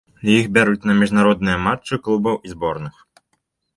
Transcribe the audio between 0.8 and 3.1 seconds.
на міжнародныя матчы клубаў і зборных.